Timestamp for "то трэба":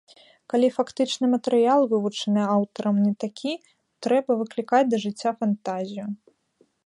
3.61-4.31